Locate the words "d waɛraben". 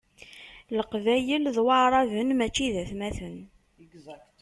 1.55-2.29